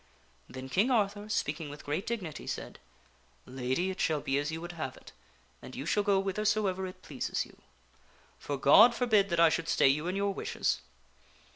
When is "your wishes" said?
10.15-10.81